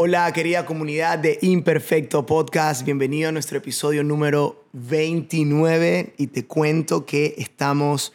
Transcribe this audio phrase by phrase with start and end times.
[0.00, 7.04] Hola querida comunidad de Imperfecto Podcast, bienvenido a nuestro episodio número 29 y te cuento
[7.04, 8.12] que estamos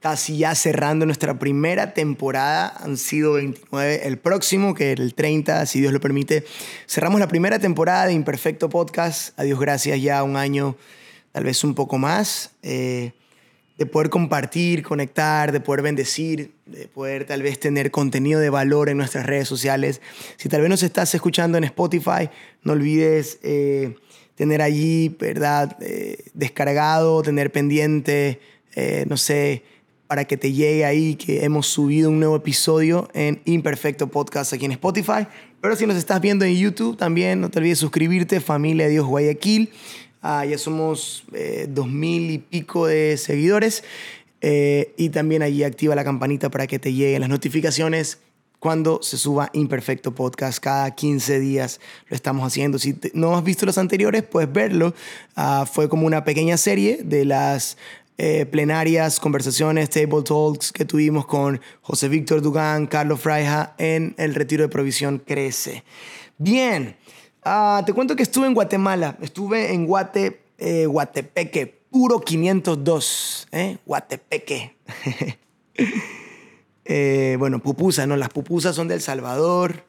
[0.00, 5.80] casi ya cerrando nuestra primera temporada, han sido 29 el próximo, que el 30, si
[5.80, 6.44] Dios lo permite.
[6.86, 10.76] Cerramos la primera temporada de Imperfecto Podcast, a Dios gracias ya un año,
[11.32, 12.52] tal vez un poco más.
[12.62, 13.12] Eh,
[13.78, 18.88] de poder compartir, conectar, de poder bendecir, de poder tal vez tener contenido de valor
[18.88, 20.00] en nuestras redes sociales.
[20.36, 22.30] Si tal vez nos estás escuchando en Spotify,
[22.62, 23.94] no olvides eh,
[24.34, 25.76] tener allí, ¿verdad?
[25.80, 28.40] Eh, descargado, tener pendiente,
[28.74, 29.62] eh, no sé,
[30.06, 34.64] para que te llegue ahí que hemos subido un nuevo episodio en Imperfecto Podcast aquí
[34.64, 35.26] en Spotify.
[35.60, 39.70] Pero si nos estás viendo en YouTube, también no te olvides suscribirte, Familia Dios Guayaquil.
[40.28, 43.84] Ah, ya somos eh, dos mil y pico de seguidores.
[44.40, 48.18] Eh, y también allí activa la campanita para que te lleguen las notificaciones
[48.58, 50.58] cuando se suba Imperfecto Podcast.
[50.58, 52.80] Cada 15 días lo estamos haciendo.
[52.80, 54.94] Si no has visto los anteriores, puedes verlo.
[55.36, 57.76] Ah, fue como una pequeña serie de las
[58.18, 64.34] eh, plenarias, conversaciones, table talks que tuvimos con José Víctor Dugán, Carlos Fraija en el
[64.34, 65.84] Retiro de Provisión Crece.
[66.36, 66.96] Bien.
[67.48, 69.16] Ah, te cuento que estuve en Guatemala.
[69.20, 73.46] Estuve en Guate, eh, Guatepeque, puro 502.
[73.52, 73.78] ¿eh?
[73.86, 74.76] Guatepeque.
[76.84, 78.16] eh, bueno, pupusas, ¿no?
[78.16, 79.84] Las pupusas son del Salvador.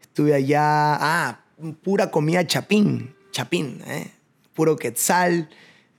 [0.00, 0.94] Estuve allá.
[0.94, 1.40] Ah,
[1.82, 3.16] pura comida chapín.
[3.32, 4.12] Chapín, ¿eh?
[4.54, 5.50] Puro quetzal,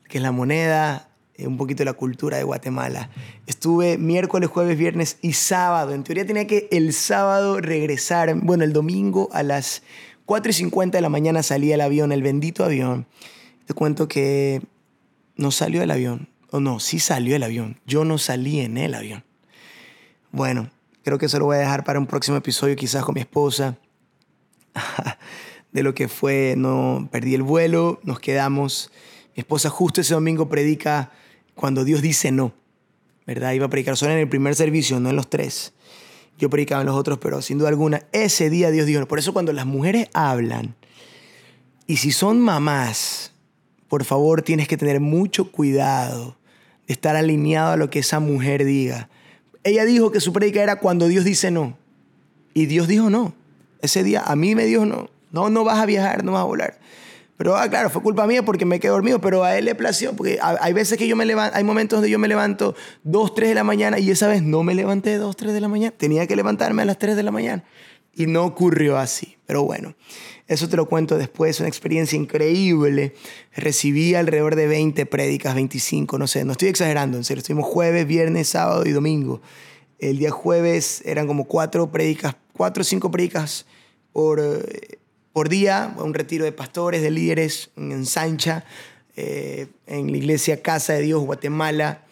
[0.08, 1.10] que es la moneda.
[1.36, 3.10] Eh, un poquito de la cultura de Guatemala.
[3.48, 5.94] Estuve miércoles, jueves, viernes y sábado.
[5.94, 9.82] En teoría tenía que el sábado regresar, bueno, el domingo a las
[10.26, 13.08] 4 y 50 de la mañana salía el avión, el bendito avión.
[13.66, 14.62] Te cuento que
[15.36, 16.30] no salió el avión.
[16.52, 17.80] O no, sí salió el avión.
[17.86, 19.24] Yo no salí en el avión.
[20.32, 20.70] Bueno,
[21.04, 23.78] creo que eso lo voy a dejar para un próximo episodio, quizás con mi esposa.
[25.72, 28.92] de lo que fue, no perdí el vuelo, nos quedamos.
[29.36, 31.12] Mi esposa justo ese domingo predica
[31.56, 32.54] cuando Dios dice no.
[33.26, 33.54] ¿Verdad?
[33.54, 35.74] Iba a predicar solo en el primer servicio, no en los tres
[36.38, 39.34] yo predicaba en los otros, pero sin duda alguna, ese día Dios dijo, por eso
[39.34, 40.76] cuando las mujeres hablan,
[41.88, 43.34] y si son mamás,
[43.88, 46.38] por favor tienes que tener mucho cuidado
[46.88, 49.10] de estar alineado a lo que esa mujer diga.
[49.64, 51.78] Ella dijo que su predica era cuando Dios dice no,
[52.54, 53.34] y Dios dijo no.
[53.82, 56.46] Ese día a mí me dijo no, no, no vas a viajar, no vas a
[56.46, 56.80] volar.
[57.38, 60.16] Pero ah, claro, fue culpa mía porque me quedé dormido, pero a él le plació,
[60.16, 63.50] porque hay veces que yo me levanto, hay momentos donde yo me levanto 2, 3
[63.50, 66.28] de la mañana y esa vez no me levanté 2, 3 de la mañana, tenía
[66.28, 67.64] que levantarme a las 3 de la mañana
[68.14, 69.38] y no ocurrió así.
[69.46, 69.96] Pero bueno,
[70.48, 73.14] eso te lo cuento después, una experiencia increíble.
[73.56, 78.06] Recibí alrededor de 20 prédicas, 25, no sé, no estoy exagerando, en serio, estuvimos jueves,
[78.06, 79.42] viernes, sábado y domingo.
[80.00, 83.66] El día jueves eran como cuatro prédicas, cuatro o cinco prédicas
[84.12, 85.00] por eh,
[85.34, 88.64] por día, un retiro de pastores, de líderes en Sancha,
[89.16, 92.04] eh, en la iglesia Casa de Dios, Guatemala,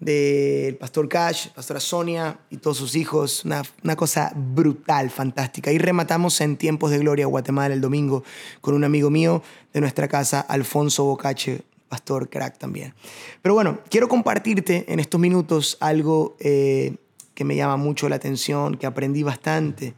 [0.00, 3.44] del pastor Cash, pastora Sonia y todos sus hijos.
[3.44, 5.72] Una, una, cosa brutal, fantástica.
[5.72, 8.24] Y rematamos en Tiempos de Gloria, Guatemala, el domingo,
[8.60, 12.94] con un amigo mío de nuestra casa, Alfonso Bocache, pastor crack también.
[13.42, 16.96] Pero bueno, quiero compartirte en estos minutos algo eh,
[17.34, 19.94] que me llama mucho la atención, que aprendí bastante.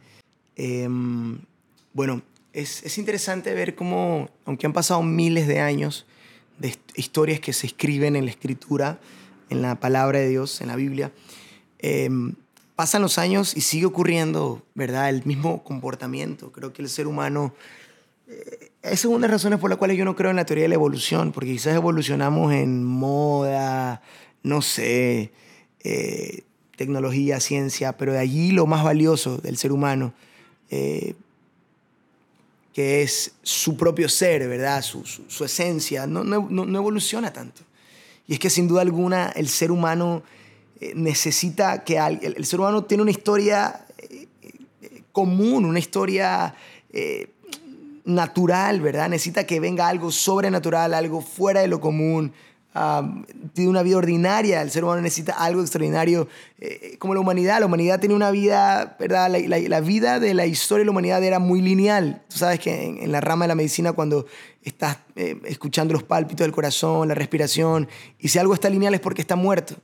[0.55, 0.87] Eh,
[1.93, 2.21] bueno,
[2.53, 6.05] es, interesante ver cómo, aunque han pasado miles de años
[6.57, 8.99] de historias que se escriben en la escritura,
[9.49, 11.11] en la palabra de Dios, en la Biblia,
[11.79, 12.33] em,
[12.75, 15.09] pasan los años y sigue ocurriendo, ¿verdad?
[15.09, 16.51] El mismo comportamiento.
[16.51, 17.53] Creo que el ser humano...
[18.27, 20.63] Eh, es una de las razones por las cuales yo no creo en la teoría
[20.63, 24.01] de la evolución, porque quizás evolucionamos en moda,
[24.43, 25.31] no sé,
[25.83, 26.43] eh,
[26.77, 30.13] tecnología, ciencia, pero de allí lo más valioso del ser humano
[30.69, 31.15] eh,
[32.73, 34.81] que es su propio ser, ¿verdad?
[34.81, 37.61] Su, su, esencia, no, no, no, evoluciona tanto.
[38.27, 40.23] Y es que sin duda alguna el ser humano
[40.79, 44.27] eh, necesita que el, ser humano tiene una historia eh,
[44.81, 46.55] eh, común, una historia
[48.05, 49.09] natural, ¿verdad?
[49.09, 52.33] Necesita que venga algo sobrenatural, algo fuera de lo común,
[53.53, 56.27] tiene una vida ordinaria, el ser humano necesita algo extraordinario,
[56.59, 59.29] eh, como la humanidad, la humanidad tiene una vida, ¿verdad?
[59.29, 62.21] La, la, vida de la historia de la humanidad era muy lineal.
[62.29, 64.27] Tú sabes que en, la rama de la medicina, cuando
[64.63, 67.87] estás eh, escuchando los pálpitos del corazón, la respiración,
[68.19, 69.75] y si algo está lineal es porque está muerto,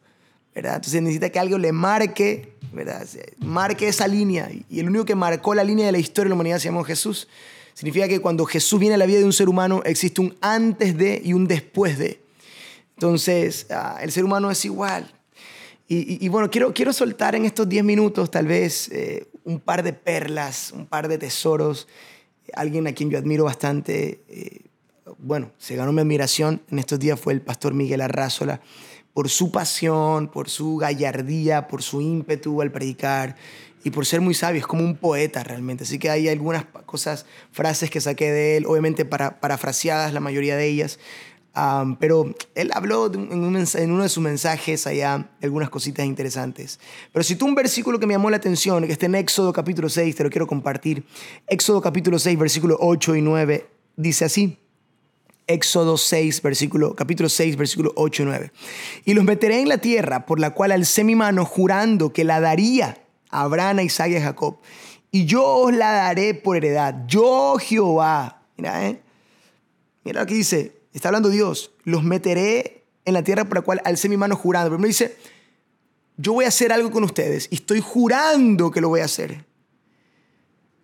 [0.53, 0.75] ¿verdad?
[0.75, 3.05] Entonces necesita que algo le marque, ¿verdad?
[3.39, 4.49] Marque esa línea.
[4.69, 6.83] Y el único que marcó la línea de la historia de la humanidad se llamó
[6.83, 7.27] Jesús.
[7.73, 10.95] Significa que cuando Jesús viene a la vida de un ser humano, existe un antes
[10.95, 12.24] de y un después de.
[12.95, 15.11] Entonces, ah, el ser humano es igual.
[15.87, 19.93] Y, bueno, quiero, quiero soltar en estos 10 minutos tal vez eh, un par de
[19.93, 21.87] perlas, un par de tesoros.
[22.53, 24.61] Alguien a quien yo admiro bastante, eh,
[25.19, 28.61] bueno, se ganó mi admiración en estos días fue el pastor Miguel Arrázola
[29.15, 33.37] por su pasión, por su gallardía, por su ímpetu al predicar
[33.85, 35.85] y por ser muy sabio, es como un poeta realmente.
[35.85, 40.57] Así que hay algunas cosas, frases que saqué de él, obviamente para, parafraseadas la mayoría
[40.57, 40.99] de ellas,
[41.99, 46.79] pero él habló en, uno de sus mensajes allá algunas cositas interesantes.
[47.13, 49.87] Pero si tú un versículo que me llamó la atención, que está en Éxodo capítulo
[49.87, 51.05] 6, te lo quiero compartir.
[51.47, 54.57] Éxodo capítulo 6, versículo 8 y 9, dice así.
[55.47, 58.51] Éxodo 6, versículo, capítulo 6, versículo 8 y 9.
[59.05, 62.39] Y los meteré en la tierra por la cual alcé mi mano jurando que la
[62.41, 62.97] daría
[63.29, 64.57] a Abraham, a Isaac y a Jacob.
[65.11, 67.05] Y yo os la daré por heredad.
[67.07, 68.41] Yo Jehová.
[68.57, 68.99] Mira, ¿eh?
[70.03, 70.74] Mira lo que dice.
[70.95, 71.71] Está hablando Dios.
[71.83, 74.79] Los meteré en la tierra por la cual alcé mi mano jurando.
[74.79, 75.17] Me dice,
[76.15, 79.45] yo voy a hacer algo con ustedes y estoy jurando que lo voy a hacer.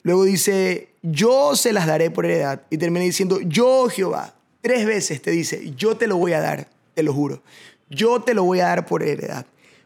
[0.03, 2.63] Luego dice, yo se las daré por heredad.
[2.69, 4.35] Y termina diciendo, yo Jehová.
[4.59, 7.41] Tres veces te dice, yo te lo voy a dar, te lo juro.
[7.89, 9.45] Yo te lo voy a dar por heredad.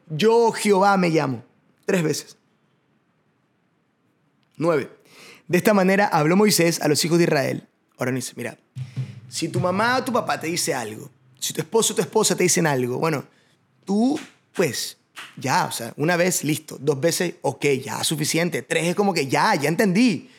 [0.09, 1.43] Yo Jehová me llamo.
[1.85, 2.37] Tres veces.
[4.57, 4.89] Nueve.
[5.47, 7.67] De esta manera habló Moisés a los hijos de Israel.
[7.97, 8.57] Ahora dice, mira,
[9.35, 12.37] si tu mamá o tu papá te dice algo, si tu esposo o tu esposa
[12.37, 13.25] te dicen algo, bueno,
[13.83, 14.17] tú,
[14.53, 14.97] pues,
[15.35, 16.77] ya, o sea, una vez, listo.
[16.79, 18.61] Dos veces, ok, ya, suficiente.
[18.61, 20.29] Tres es como que ya, ya entendí.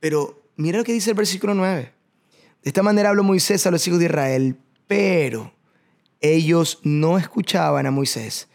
[0.00, 1.92] Pero mira lo que dice el versículo 9.
[2.62, 4.56] De esta manera habló Moisés a los hijos de Israel,
[4.86, 5.52] pero
[6.22, 8.48] ellos no escuchaban a Moisés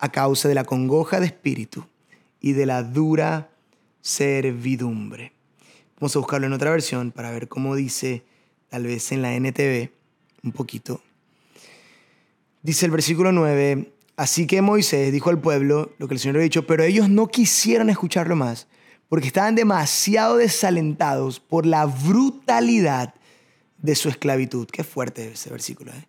[0.00, 1.86] a causa de la congoja de espíritu
[2.40, 3.52] y de la dura
[4.00, 5.32] servidumbre.
[6.00, 8.24] Vamos a buscarlo en otra versión para ver cómo dice
[8.68, 9.90] tal vez en la NTV,
[10.42, 11.00] un poquito.
[12.62, 16.44] Dice el versículo 9, así que Moisés dijo al pueblo lo que el Señor había
[16.44, 18.66] dicho, pero ellos no quisieron escucharlo más,
[19.08, 23.14] porque estaban demasiado desalentados por la brutalidad
[23.78, 24.66] de su esclavitud.
[24.66, 25.92] Qué fuerte ese versículo.
[25.92, 26.06] ¿eh?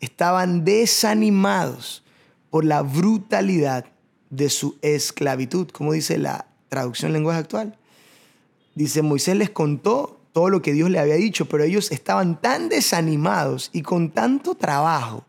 [0.00, 2.04] Estaban desanimados
[2.50, 3.86] por la brutalidad
[4.30, 7.78] de su esclavitud, como dice la traducción lenguaje actual.
[8.74, 12.68] Dice, Moisés les contó todo lo que Dios le había dicho, pero ellos estaban tan
[12.68, 15.24] desanimados y con tanto trabajo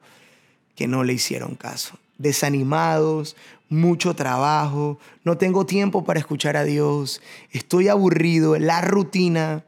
[0.75, 1.97] que no le hicieron caso.
[2.17, 3.37] Desanimados,
[3.69, 7.21] mucho trabajo, no tengo tiempo para escuchar a Dios,
[7.53, 9.63] estoy aburrido, la rutina.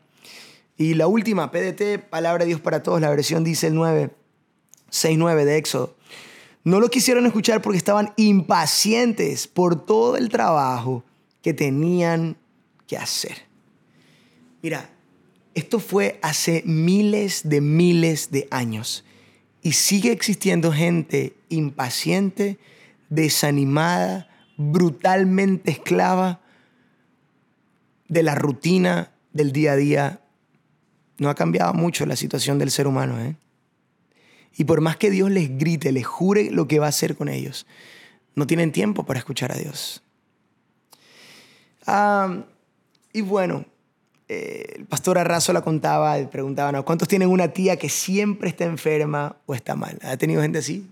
[0.76, 4.10] Y la última, PDT, Palabra de Dios para Todos, la versión dice el 9,
[4.90, 5.96] 6, 9 de Éxodo.
[6.66, 11.06] No lo quisieron escuchar porque estaban impacientes por todo el trabajo
[11.42, 12.36] que tenían
[12.88, 13.48] que hacer.
[14.62, 14.90] Mira,
[15.60, 19.04] esto fue hace miles de miles de años
[19.62, 22.58] y sigue existiendo gente impaciente,
[23.10, 26.40] desanimada, brutalmente esclava
[28.08, 30.22] de la rutina del día a día.
[31.18, 33.20] No ha cambiado mucho la situación del ser humano.
[33.20, 33.36] ¿eh?
[34.56, 37.28] Y por más que Dios les grite, les jure lo que va a hacer con
[37.28, 37.68] ellos,
[38.36, 40.04] no tienen tiempo para escuchar a Dios.
[41.86, 42.46] Ah,
[43.12, 43.66] y bueno,
[44.30, 49.56] el pastor Arrazo la contaba, preguntaba, ¿cuántos tienen una tía que siempre está enferma o
[49.56, 50.00] está mal?
[50.04, 50.88] ¿Ha tenido gente así?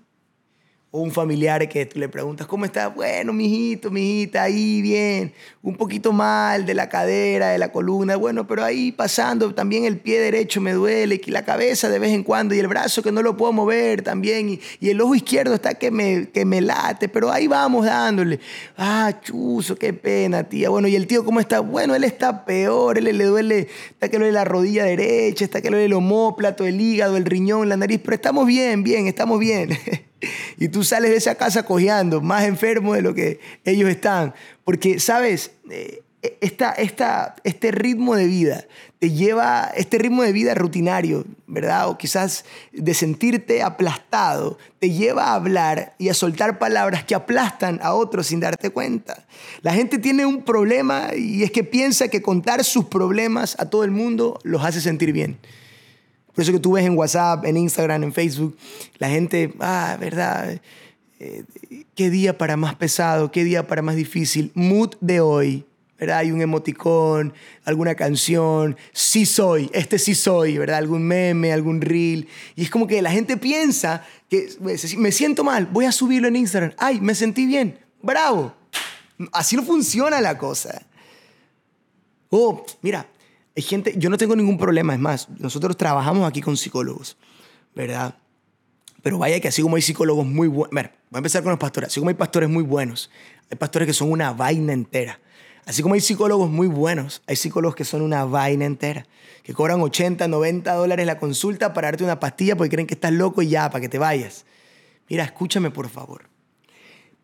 [0.90, 2.88] O un familiar que tú le preguntas, ¿cómo está?
[2.88, 8.48] Bueno, mijito, mijita, ahí bien, un poquito mal de la cadera, de la columna, bueno,
[8.48, 12.24] pero ahí pasando, también el pie derecho me duele, y la cabeza de vez en
[12.24, 15.74] cuando, y el brazo que no lo puedo mover también, y, el ojo izquierdo está
[15.74, 18.40] que me, que me late, pero ahí vamos dándole.
[18.78, 20.70] Ah, chuzo, qué pena, tía.
[20.70, 21.60] Bueno, ¿y el tío cómo está?
[21.60, 25.62] Bueno, él está peor, él le duele, está que le duele la rodilla derecha, está
[25.62, 29.08] que le duele el homóplato, el hígado, el riñón, la nariz, pero estamos bien, bien,
[29.08, 29.78] estamos bien.
[30.58, 34.34] y tú sales de esa casa cojeando, más enfermo de lo que ellos están.
[34.64, 35.52] Porque, ¿sabes?
[35.70, 36.02] Eh,
[36.42, 38.66] esta, esta, este ritmo de vida
[39.00, 41.88] te lleva, este ritmo de vida rutinario, ¿verdad?
[41.88, 47.80] O quizás de sentirte aplastado, te lleva a hablar y a soltar palabras que aplastan
[47.84, 49.26] a otros sin darte cuenta.
[49.62, 53.84] La gente tiene un problema y es que piensa que contar sus problemas a todo
[53.84, 55.38] el mundo los hace sentir bien.
[56.38, 58.56] Por eso que tú ves en WhatsApp, en Instagram, en Facebook,
[59.00, 60.62] la gente, ah, ¿verdad?
[61.20, 61.44] Eh,
[61.96, 63.32] ¿Qué día para más pesado?
[63.32, 64.52] ¿Qué día para más difícil?
[64.54, 65.66] Mood de hoy.
[65.98, 66.20] ¿verdad?
[66.20, 67.34] Hay un emoticón,
[67.66, 70.78] alguna canción, sí soy, este sí soy, ¿verdad?
[70.78, 72.28] Algún meme, algún reel.
[72.56, 74.48] Y es como que la gente piensa que
[74.96, 76.74] me siento mal, voy a subirlo en Instagram.
[76.78, 78.54] Ay, me sentí bien, bravo.
[79.32, 80.86] Así no funciona la cosa.
[82.30, 83.08] Oh, mira,
[83.58, 87.18] hay gente, yo no tengo ningún problema, es más, nosotros trabajamos aquí con psicólogos,
[87.74, 88.16] ¿verdad?
[89.02, 90.84] Pero vaya que así como hay psicólogos muy buenos, voy
[91.14, 93.10] a empezar con los pastores, así como hay pastores muy buenos,
[93.50, 95.20] hay pastores que son una vaina entera.
[95.66, 99.08] Así como hay psicólogos muy buenos, hay psicólogos que son una vaina entera,
[99.42, 103.12] que cobran 80, 90 dólares la consulta para darte una pastilla porque creen que estás
[103.12, 104.46] loco y ya, para que te vayas.
[105.10, 106.30] Mira, escúchame por favor.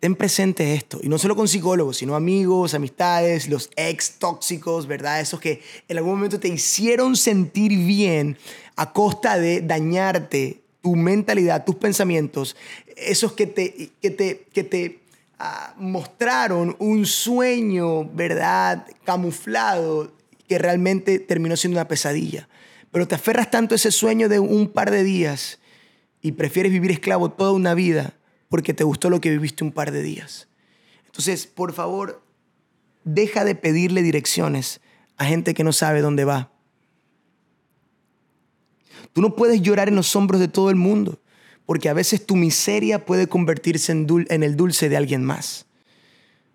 [0.03, 5.22] Ten presente esto, y no solo con psicólogos, sino amigos, amistades, los ex tóxicos, ¿verdad?
[5.22, 8.38] Esos que en algún momento te hicieron sentir bien
[8.75, 12.57] a costa de dañarte tu mentalidad, tus pensamientos,
[12.98, 15.00] esos que te, que te, que te
[15.39, 18.86] ah, mostraron un sueño, ¿verdad?
[19.05, 20.12] Camuflado,
[20.50, 22.50] que realmente terminó siendo una pesadilla.
[22.91, 25.60] Pero te aferras tanto a ese sueño de un par de días
[26.22, 28.15] y prefieres vivir esclavo toda una vida
[28.53, 30.48] porque te gustó lo que viviste un par de días.
[31.07, 32.22] Entonces, por favor,
[33.03, 34.79] deja de pedirle direcciones
[35.17, 36.51] a gente que no sabe dónde va.
[39.12, 41.19] Tú no puedes llorar en los hombros de todo el mundo,
[41.65, 45.65] porque a veces tu miseria puede convertirse en, en, el dulce de alguien más.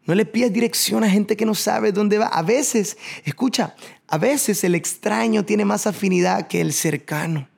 [0.05, 2.29] No le pidas dirección a gente que no sabe dónde va.
[2.29, 3.75] A veces, escucha,
[4.07, 7.49] a veces el extraño tiene más afinidad que el cercano.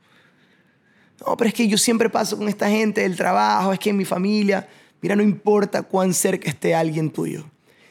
[1.27, 3.97] No, pero es que yo siempre paso con esta gente del trabajo, es que en
[3.97, 4.69] mi familia,
[5.03, 7.45] mira, no importa cuán cerca esté alguien tuyo.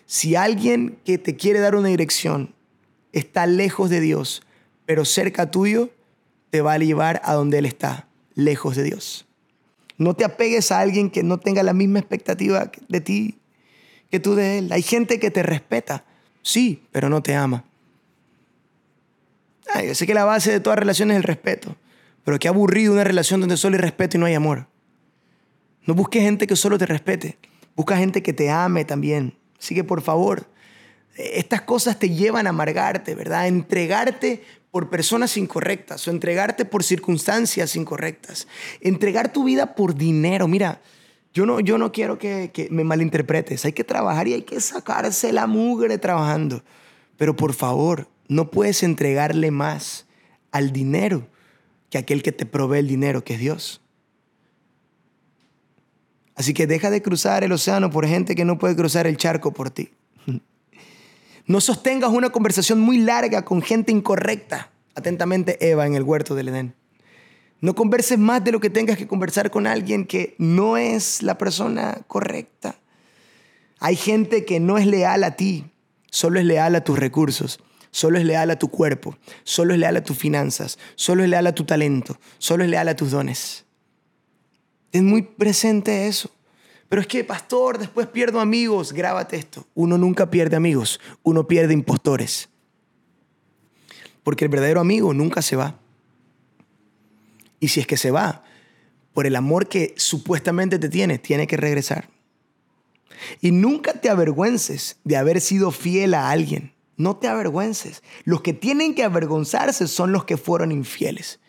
[0.05, 2.55] Si alguien que te quiere dar una dirección
[3.12, 4.41] está lejos de Dios,
[4.86, 5.91] pero cerca tuyo,
[6.50, 9.27] te va a llevar a donde Él está, lejos de Dios.
[9.98, 13.39] No te apegues a alguien que no tenga la misma expectativa de ti
[14.09, 14.71] que tú de Él.
[14.71, 16.05] Hay gente que te respeta,
[16.41, 17.63] sí, pero no te ama.
[19.86, 21.75] yo sé que la base de toda relación es el respeto.
[22.23, 24.67] Pero qué aburrido una relación donde solo hay respeto y no hay amor.
[25.85, 27.38] No busques gente que solo te respete.
[27.75, 29.38] Busca gente que te ame también.
[29.59, 30.47] Así que por favor,
[31.15, 33.41] estas cosas te llevan a amargarte, ¿verdad?
[33.41, 38.47] A entregarte por personas incorrectas o entregarte por circunstancias incorrectas.
[38.81, 40.47] Entregar tu vida por dinero.
[40.47, 40.81] Mira,
[41.33, 43.65] yo no, yo no quiero que, que me malinterpretes.
[43.65, 46.63] Hay que trabajar y hay que sacarse la mugre trabajando.
[47.17, 50.05] Pero por favor, no puedes entregarle más
[50.51, 51.27] al dinero
[51.89, 53.81] que aquel que te provee el dinero, que es Dios.
[56.36, 59.51] Así que deja de cruzar el océano por gente que no puede cruzar el charco
[59.51, 59.91] por ti.
[61.46, 64.72] No sostengas una conversación muy larga con gente incorrecta.
[64.93, 66.75] Atentamente, Eva en el huerto del Edén.
[67.60, 71.38] No converses más de lo que tengas que conversar con alguien que no es la
[71.38, 72.75] persona correcta.
[73.79, 75.65] Hay gente que no es leal a ti,
[76.12, 77.60] solo es leal a tus recursos.
[77.91, 81.48] Solo es leal a tu cuerpo, solo es leal a tus finanzas, solo es leal
[81.48, 83.65] a tu talento, solo es leal a tus dones.
[84.91, 86.31] Ten muy presente eso.
[86.89, 88.93] Pero es que, pastor, después pierdo amigos.
[88.93, 89.67] Grábate esto.
[89.75, 92.50] Uno nunca pierde amigos, uno pierde impostores.
[94.24, 95.79] Porque el verdadero amigo nunca se va.
[97.60, 98.43] Y si es que se va,
[99.13, 102.10] por el amor que supuestamente te tiene, tiene que regresar.
[103.41, 106.74] Y nunca te avergüences de haber sido fiel a alguien.
[107.00, 108.03] No te avergüences.
[108.25, 111.39] Los que tienen que avergonzarse son los que fueron infieles.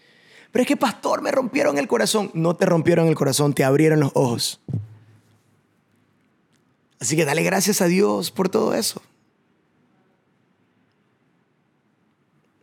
[0.53, 2.31] Pero es que, pastor, me rompieron el corazón.
[2.35, 4.61] No te rompieron el corazón, te abrieron los ojos.
[7.01, 9.03] Así que dale gracias a Dios por todo eso.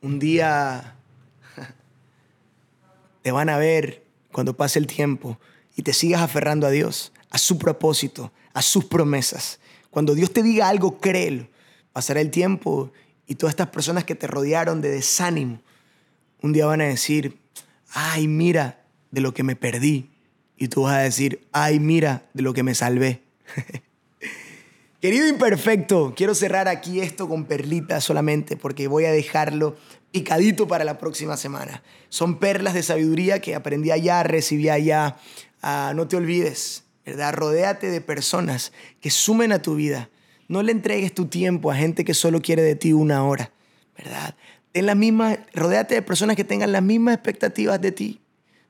[0.01, 0.95] Un día
[3.21, 5.37] te van a ver cuando pase el tiempo
[5.75, 9.59] y te sigas aferrando a Dios, a su propósito, a sus promesas.
[9.89, 11.49] Cuando Dios te diga algo, créelo.
[11.97, 12.91] Pasará el tiempo
[13.25, 15.63] y todas estas personas que te rodearon de desánimo,
[16.43, 17.39] un día van a decir,
[17.89, 20.11] ay, mira de lo que me perdí.
[20.57, 23.23] Y tú vas a decir, ay, mira de lo que me salvé.
[25.01, 29.75] Querido imperfecto, quiero cerrar aquí esto con perlitas solamente porque voy a dejarlo
[30.11, 31.81] picadito para la próxima semana.
[32.09, 35.17] Son perlas de sabiduría que aprendí allá, recibí allá.
[35.63, 37.33] Ah, no te olvides, ¿verdad?
[37.33, 40.11] Rodéate de personas que sumen a tu vida,
[40.47, 43.51] no le entregues tu tiempo a gente que solo quiere de ti una hora,
[43.97, 44.35] ¿verdad?
[44.71, 48.21] Ten la misma, rodéate de personas que tengan las mismas expectativas de ti.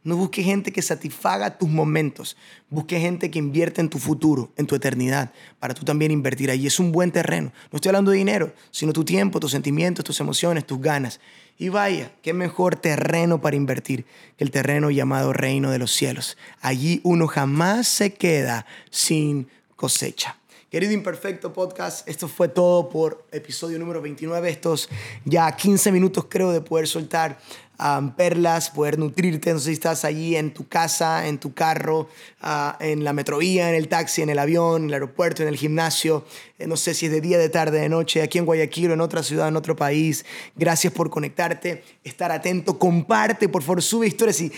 [0.08, 2.38] No busques gente que satisfaga tus momentos.
[2.70, 6.66] Busque gente que invierte en tu futuro, en tu eternidad, para tú también invertir allí.
[6.66, 7.52] Es un buen terreno.
[7.74, 11.20] No estoy hablando de dinero, sino tu tiempo, tus sentimientos, tus emociones, tus ganas.
[11.58, 14.06] Y vaya, qué mejor terreno para invertir
[14.38, 16.38] que el terreno llamado reino de los cielos.
[16.62, 20.38] Allí uno jamás se queda sin cosecha.
[20.70, 24.50] Querido Imperfecto Podcast, esto fue todo por episodio número 29.
[24.50, 24.90] Estos
[25.24, 27.40] ya 15 minutos creo de poder soltar
[27.80, 29.54] um, perlas, poder nutrirte.
[29.54, 32.10] No sé si estás allí en tu casa, en tu carro,
[32.44, 35.56] uh, en la metrovía, en el taxi, en el avión, en el aeropuerto, en el
[35.56, 36.26] gimnasio.
[36.60, 38.94] Eh, no sé si es de día, de tarde, de noche, aquí en Guayaquil o
[38.94, 40.26] en otra ciudad, en otro país.
[40.58, 42.78] Gracias por conectarte, estar atento.
[42.78, 44.42] Comparte, por favor, sube historias.
[44.42, 44.52] Y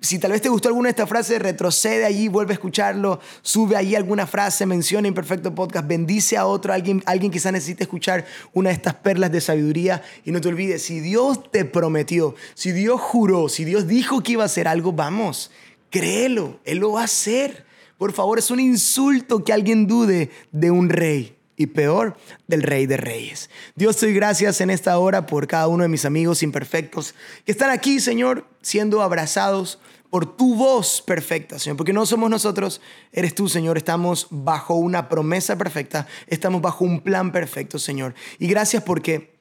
[0.00, 3.76] Si tal vez te gustó alguna de estas frases, retrocede allí, vuelve a escucharlo, sube
[3.76, 8.24] allí alguna frase, menciona Imperfecto Podcast, bendice a otro, alguien, alguien quizás necesite escuchar
[8.54, 10.02] una de estas perlas de sabiduría.
[10.24, 14.32] Y no te olvides, si Dios te prometió, si Dios juró, si Dios dijo que
[14.32, 15.50] iba a hacer algo, vamos,
[15.90, 17.66] créelo, Él lo va a hacer.
[17.98, 22.86] Por favor, es un insulto que alguien dude de un rey y peor del Rey
[22.86, 23.50] de Reyes.
[23.74, 27.70] Dios, doy gracias en esta hora por cada uno de mis amigos imperfectos que están
[27.70, 29.78] aquí, Señor, siendo abrazados
[30.10, 32.80] por tu voz perfecta, Señor, porque no somos nosotros,
[33.10, 38.14] eres tú, Señor, estamos bajo una promesa perfecta, estamos bajo un plan perfecto, Señor.
[38.38, 39.33] Y gracias porque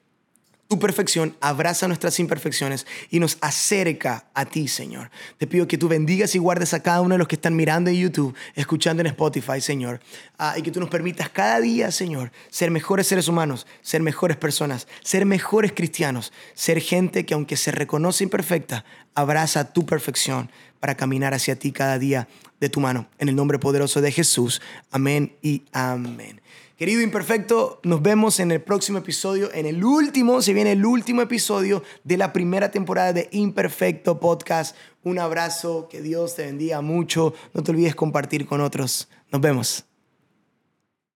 [0.68, 5.12] tu perfección abraza nuestras imperfecciones y nos acerca a ti, Señor.
[5.38, 7.90] Te pido que tú bendigas y guardes a cada uno de los que están mirando
[7.90, 10.00] en YouTube, escuchando en Spotify, Señor.
[10.40, 14.38] Ah, y que tú nos permitas cada día, Señor, ser mejores seres humanos, ser mejores
[14.38, 20.96] personas, ser mejores cristianos, ser gente que aunque se reconoce imperfecta, abraza tu perfección para
[20.96, 22.28] caminar hacia ti cada día
[22.64, 23.08] de tu mano.
[23.20, 24.62] En el nombre poderoso de Jesús.
[24.90, 26.40] Amén y amén.
[26.78, 31.22] Querido imperfecto, nos vemos en el próximo episodio, en el último, se viene el último
[31.22, 34.78] episodio de la primera temporada de Imperfecto Podcast.
[35.04, 39.10] Un abrazo, que Dios te bendiga mucho, no te olvides compartir con otros.
[39.30, 39.93] Nos vemos.